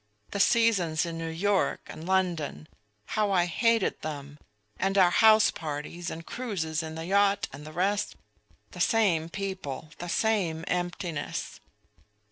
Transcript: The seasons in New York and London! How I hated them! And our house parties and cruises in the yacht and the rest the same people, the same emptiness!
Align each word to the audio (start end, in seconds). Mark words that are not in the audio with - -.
The 0.31 0.39
seasons 0.39 1.05
in 1.05 1.19
New 1.19 1.29
York 1.29 1.81
and 1.85 2.07
London! 2.07 2.67
How 3.05 3.29
I 3.29 3.45
hated 3.45 4.01
them! 4.01 4.39
And 4.79 4.97
our 4.97 5.11
house 5.11 5.51
parties 5.51 6.09
and 6.09 6.25
cruises 6.25 6.81
in 6.81 6.95
the 6.95 7.05
yacht 7.05 7.47
and 7.53 7.67
the 7.67 7.71
rest 7.71 8.15
the 8.71 8.81
same 8.81 9.29
people, 9.29 9.91
the 9.99 10.09
same 10.09 10.65
emptiness! 10.67 11.59